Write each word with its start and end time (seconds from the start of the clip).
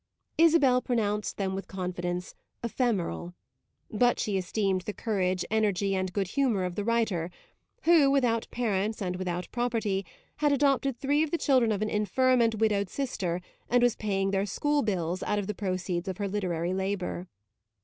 Isabel 0.39 0.81
pronounced 0.81 1.37
them 1.37 1.53
with 1.53 1.67
confidence 1.67 2.33
"ephemeral," 2.63 3.35
but 3.91 4.19
she 4.19 4.35
esteemed 4.35 4.81
the 4.81 4.93
courage, 4.93 5.45
energy 5.51 5.93
and 5.93 6.11
good 6.11 6.29
humour 6.29 6.63
of 6.65 6.73
the 6.73 6.83
writer, 6.83 7.29
who, 7.83 8.09
without 8.09 8.47
parents 8.49 8.99
and 8.99 9.15
without 9.15 9.47
property, 9.51 10.03
had 10.37 10.51
adopted 10.51 10.97
three 10.97 11.21
of 11.21 11.29
the 11.29 11.37
children 11.37 11.71
of 11.71 11.83
an 11.83 11.89
infirm 11.91 12.41
and 12.41 12.55
widowed 12.55 12.89
sister 12.89 13.41
and 13.69 13.83
was 13.83 13.95
paying 13.95 14.31
their 14.31 14.47
school 14.47 14.81
bills 14.81 15.21
out 15.21 15.37
of 15.37 15.45
the 15.45 15.53
proceeds 15.53 16.07
of 16.07 16.17
her 16.17 16.27
literary 16.27 16.73
labour. 16.73 17.27